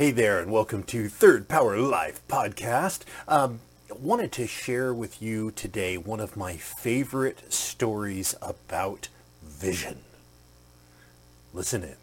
[0.00, 3.00] Hey there, and welcome to Third Power Life podcast.
[3.28, 3.60] Um,
[3.94, 9.08] wanted to share with you today one of my favorite stories about
[9.42, 9.98] vision.
[11.52, 11.96] Listen in.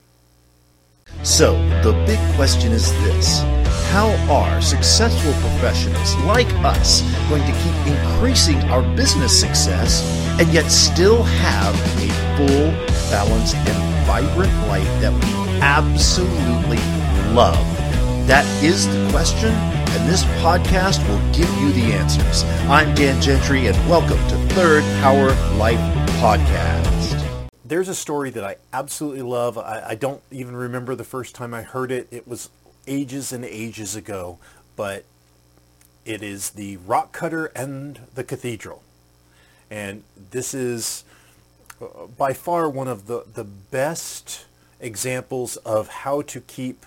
[1.24, 3.40] So, the big question is this
[3.90, 10.04] How are successful professionals like us going to keep increasing our business success
[10.40, 12.70] and yet still have a full,
[13.10, 16.78] balanced, and vibrant life that we absolutely
[17.34, 17.77] love?
[18.28, 22.44] That is the question, and this podcast will give you the answers.
[22.68, 25.80] I'm Dan Gentry, and welcome to Third Power Life
[26.20, 27.48] Podcast.
[27.64, 29.58] There's a story that I absolutely love.
[29.58, 32.10] I, I don't even remember the first time I heard it.
[32.12, 32.50] It was
[32.86, 34.40] ages and ages ago,
[34.76, 35.06] but
[36.04, 38.84] it is the rock cutter and the cathedral.
[39.72, 41.06] And this is
[41.82, 44.48] uh, by far one of the, the best
[44.82, 46.86] examples of how to keep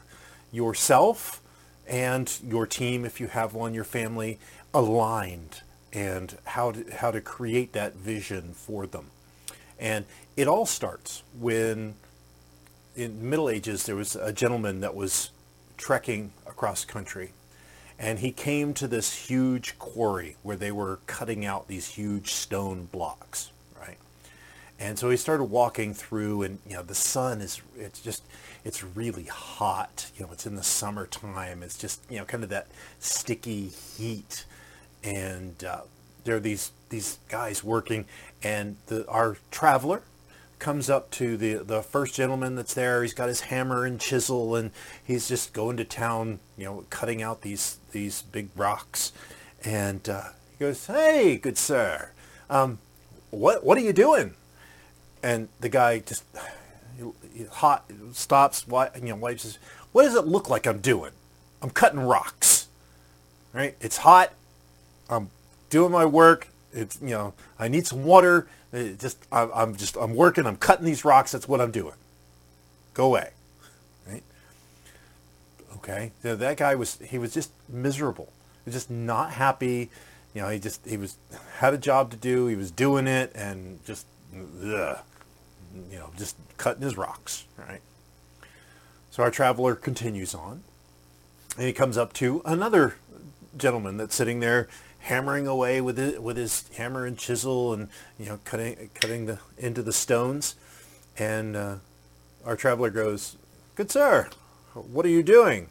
[0.53, 1.41] yourself
[1.87, 4.39] and your team, if you have one, your family,
[4.73, 9.07] aligned and how to, how to create that vision for them.
[9.79, 10.05] And
[10.37, 11.95] it all starts when
[12.95, 15.31] in Middle Ages there was a gentleman that was
[15.77, 17.33] trekking across country
[17.99, 22.87] and he came to this huge quarry where they were cutting out these huge stone
[22.87, 23.51] blocks?
[24.81, 28.23] And so he started walking through and you know the sun is it's just
[28.65, 30.11] it's really hot.
[30.17, 31.63] You know, it's in the summertime.
[31.63, 34.45] It's just, you know, kind of that sticky heat.
[35.03, 35.83] And uh,
[36.25, 38.05] there are these, these guys working
[38.43, 40.03] and the, our traveler
[40.59, 43.03] comes up to the, the first gentleman that's there.
[43.03, 44.73] He's got his hammer and chisel and
[45.03, 49.13] he's just going to town, you know, cutting out these, these big rocks.
[49.65, 50.29] And uh,
[50.59, 52.11] he goes, hey, good sir,
[52.51, 52.79] um,
[53.31, 54.35] what, what are you doing?
[55.23, 56.25] And the guy just
[57.51, 59.59] hot stops, you know, wipes his,
[59.93, 61.13] what does it look like I'm doing?
[61.63, 62.69] I'm cutting rocks,
[63.53, 63.77] right?
[63.81, 64.33] It's hot.
[65.09, 65.31] I'm
[65.69, 66.49] doing my work.
[66.73, 68.47] It's, you know, I need some water.
[68.73, 70.47] It just, I, I'm just, I'm working.
[70.47, 71.33] I'm cutting these rocks.
[71.33, 71.97] That's what I'm doing.
[72.95, 73.31] Go away.
[74.09, 74.23] Right?
[75.77, 76.13] Okay.
[76.23, 78.33] That guy was, he was just miserable.
[78.65, 79.91] Was just not happy.
[80.35, 81.17] You know, he just, he was,
[81.59, 82.47] had a job to do.
[82.47, 84.07] He was doing it and just,
[84.65, 84.99] ugh
[85.91, 87.81] you know, just cutting his rocks, right?
[89.11, 90.63] So our traveler continues on,
[91.57, 92.97] and he comes up to another
[93.57, 94.69] gentleman that's sitting there
[95.01, 99.39] hammering away with it, with his hammer and chisel, and you know, cutting cutting the
[99.59, 100.57] into the stones.
[101.19, 101.77] And uh,
[102.45, 103.37] our traveler goes,
[103.75, 104.29] "Good sir,
[104.75, 105.69] what are you doing?"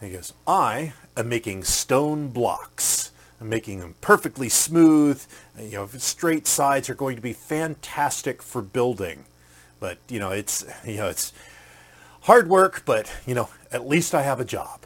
[0.00, 2.99] he goes, "I am making stone blocks."
[3.40, 5.24] Making them perfectly smooth.
[5.58, 9.24] You know, straight sides are going to be fantastic for building.
[9.78, 11.32] But, you know, it's, you know, it's
[12.22, 14.84] hard work, but, you know, at least I have a job.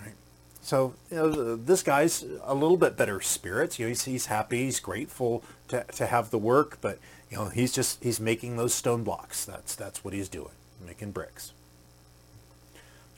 [0.00, 0.14] Right?
[0.62, 3.78] So, you know, this guy's a little bit better spirits.
[3.78, 7.48] You know, he's, he's happy, he's grateful to, to have the work, but, you know,
[7.48, 9.44] he's just, he's making those stone blocks.
[9.44, 10.52] That's, that's what he's doing,
[10.86, 11.52] making bricks.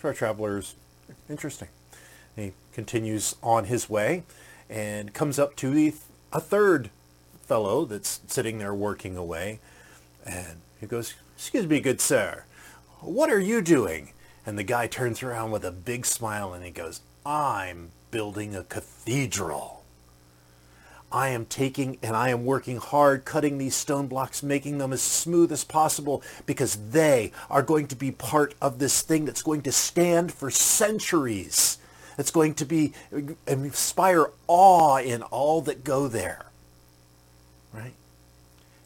[0.00, 0.76] So our travelers,
[1.28, 1.68] interesting.
[2.40, 4.24] He continues on his way
[4.68, 5.94] and comes up to the,
[6.32, 6.90] a third
[7.42, 9.58] fellow that's sitting there working away.
[10.24, 12.44] And he goes, excuse me, good sir,
[13.00, 14.12] what are you doing?
[14.46, 18.64] And the guy turns around with a big smile and he goes, I'm building a
[18.64, 19.82] cathedral.
[21.12, 25.02] I am taking and I am working hard cutting these stone blocks, making them as
[25.02, 29.62] smooth as possible because they are going to be part of this thing that's going
[29.62, 31.78] to stand for centuries.
[32.18, 32.92] It's going to be
[33.46, 36.46] inspire awe in all that go there.
[37.72, 37.94] Right?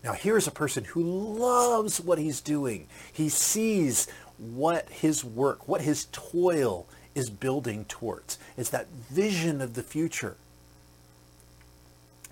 [0.03, 2.87] Now here's a person who loves what he's doing.
[3.13, 4.07] He sees
[4.39, 8.39] what his work, what his toil is building towards.
[8.57, 10.37] It's that vision of the future.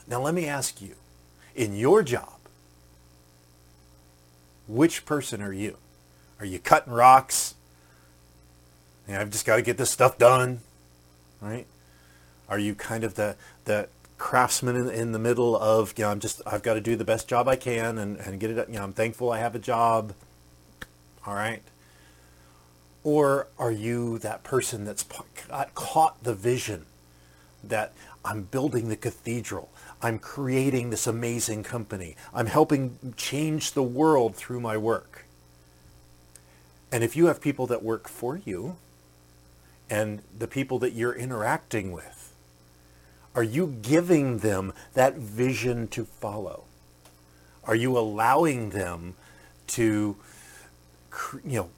[0.06, 0.96] Now let me ask you,
[1.54, 2.34] in your job,
[4.66, 5.76] which person are you?
[6.40, 7.54] Are you cutting rocks?
[9.08, 10.60] I've just got to get this stuff done
[11.42, 11.66] right?
[12.48, 16.20] Are you kind of the the craftsman in, in the middle of you know I'm
[16.20, 18.76] just I've got to do the best job I can and, and get it you
[18.76, 20.14] know I'm thankful I have a job,
[21.26, 21.62] all right?
[23.04, 25.04] Or are you that person that's
[25.74, 26.86] caught the vision
[27.64, 27.92] that
[28.24, 29.70] I'm building the cathedral.
[30.00, 32.16] I'm creating this amazing company.
[32.34, 35.26] I'm helping change the world through my work.
[36.90, 38.76] And if you have people that work for you,
[39.92, 42.32] and the people that you're interacting with?
[43.34, 46.64] Are you giving them that vision to follow?
[47.64, 49.16] Are you allowing them
[49.68, 50.16] to,
[51.44, 51.68] you know,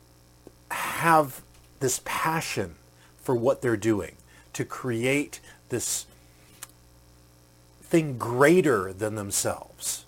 [0.70, 1.42] have
[1.80, 2.76] this passion
[3.20, 4.14] for what they're doing,
[4.52, 5.40] to create
[5.70, 6.06] this
[7.82, 10.03] thing greater than themselves.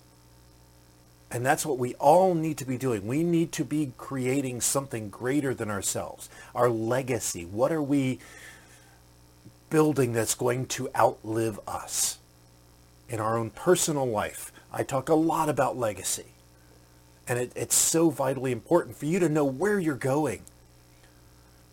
[1.29, 3.05] And that's what we all need to be doing.
[3.05, 6.29] We need to be creating something greater than ourselves.
[6.55, 7.43] Our legacy.
[7.45, 8.19] What are we
[9.69, 12.19] building that's going to outlive us?
[13.09, 16.27] In our own personal life, I talk a lot about legacy.
[17.27, 20.41] And it, it's so vitally important for you to know where you're going.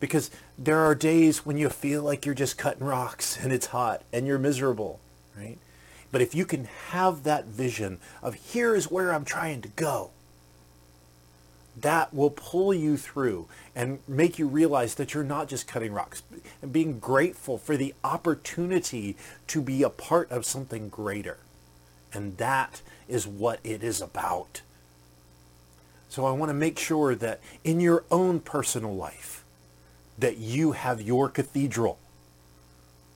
[0.01, 4.03] Because there are days when you feel like you're just cutting rocks and it's hot
[4.12, 5.01] and you're miserable,
[5.37, 5.59] right?
[6.14, 10.12] But if you can have that vision of here is where I'm trying to go,
[11.76, 16.22] that will pull you through and make you realize that you're not just cutting rocks
[16.62, 19.16] and being grateful for the opportunity
[19.49, 21.38] to be a part of something greater.
[22.12, 24.60] And that is what it is about.
[26.08, 29.44] So I want to make sure that in your own personal life,
[30.17, 31.99] that you have your cathedral,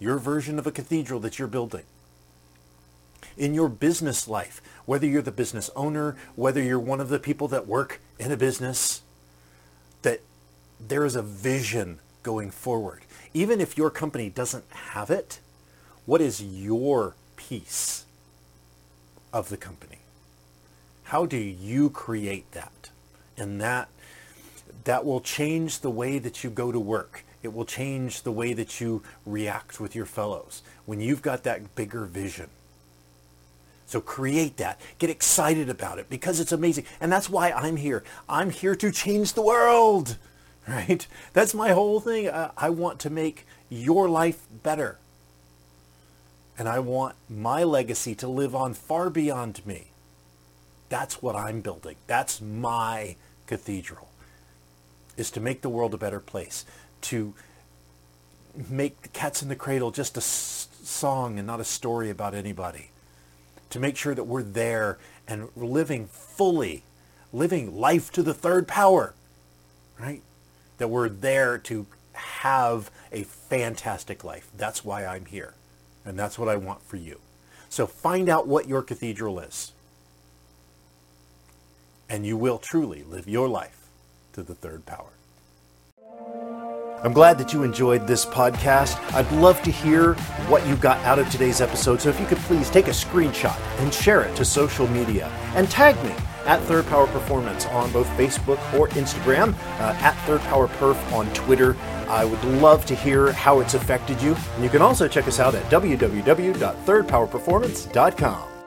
[0.00, 1.84] your version of a cathedral that you're building.
[3.38, 7.48] In your business life, whether you're the business owner, whether you're one of the people
[7.48, 9.02] that work in a business,
[10.02, 10.20] that
[10.80, 13.02] there is a vision going forward.
[13.32, 15.38] Even if your company doesn't have it,
[16.04, 18.04] what is your piece
[19.32, 19.98] of the company?
[21.04, 22.90] How do you create that?
[23.36, 23.88] And that
[24.84, 27.24] that will change the way that you go to work.
[27.42, 31.74] It will change the way that you react with your fellows when you've got that
[31.74, 32.48] bigger vision.
[33.88, 34.78] So create that.
[34.98, 36.84] Get excited about it because it's amazing.
[37.00, 38.04] And that's why I'm here.
[38.28, 40.18] I'm here to change the world,
[40.68, 41.06] right?
[41.32, 42.28] That's my whole thing.
[42.28, 44.98] I, I want to make your life better.
[46.58, 49.88] And I want my legacy to live on far beyond me.
[50.90, 51.96] That's what I'm building.
[52.06, 54.08] That's my cathedral
[55.16, 56.64] is to make the world a better place,
[57.00, 57.34] to
[58.68, 62.90] make Cats in the Cradle just a s- song and not a story about anybody,
[63.70, 66.82] to make sure that we're there and living fully,
[67.32, 69.14] living life to the third power,
[69.98, 70.22] right?
[70.78, 74.48] That we're there to have a fantastic life.
[74.56, 75.54] That's why I'm here.
[76.04, 77.20] And that's what I want for you.
[77.68, 79.72] So find out what your cathedral is.
[82.08, 83.86] And you will truly live your life
[84.32, 85.17] to the third power.
[87.02, 88.96] I'm glad that you enjoyed this podcast.
[89.14, 90.14] I'd love to hear
[90.48, 92.00] what you got out of today's episode.
[92.00, 95.70] So if you could please take a screenshot and share it to social media and
[95.70, 96.12] tag me
[96.46, 101.32] at Third Power Performance on both Facebook or Instagram, uh, at Third Power Perf on
[101.34, 101.76] Twitter.
[102.08, 104.34] I would love to hear how it's affected you.
[104.54, 108.57] And you can also check us out at www.thirdpowerperformance.com.